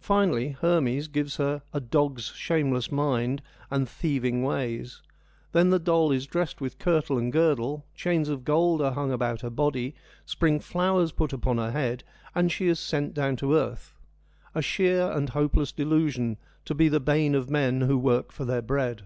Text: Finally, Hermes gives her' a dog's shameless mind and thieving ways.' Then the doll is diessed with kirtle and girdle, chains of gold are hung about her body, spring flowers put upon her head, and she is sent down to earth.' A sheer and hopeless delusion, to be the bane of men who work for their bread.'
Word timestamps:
Finally, 0.00 0.52
Hermes 0.62 1.08
gives 1.08 1.36
her' 1.36 1.60
a 1.74 1.80
dog's 1.80 2.28
shameless 2.28 2.90
mind 2.90 3.42
and 3.70 3.86
thieving 3.86 4.42
ways.' 4.42 5.02
Then 5.52 5.68
the 5.68 5.78
doll 5.78 6.10
is 6.10 6.26
diessed 6.26 6.62
with 6.62 6.78
kirtle 6.78 7.18
and 7.18 7.30
girdle, 7.30 7.84
chains 7.94 8.30
of 8.30 8.46
gold 8.46 8.80
are 8.80 8.92
hung 8.92 9.12
about 9.12 9.42
her 9.42 9.50
body, 9.50 9.94
spring 10.24 10.58
flowers 10.58 11.12
put 11.12 11.34
upon 11.34 11.58
her 11.58 11.72
head, 11.72 12.02
and 12.34 12.50
she 12.50 12.66
is 12.66 12.80
sent 12.80 13.12
down 13.12 13.36
to 13.36 13.54
earth.' 13.54 13.94
A 14.54 14.62
sheer 14.62 15.02
and 15.12 15.28
hopeless 15.28 15.70
delusion, 15.70 16.38
to 16.64 16.74
be 16.74 16.88
the 16.88 16.98
bane 16.98 17.34
of 17.34 17.50
men 17.50 17.82
who 17.82 17.98
work 17.98 18.32
for 18.32 18.46
their 18.46 18.62
bread.' 18.62 19.02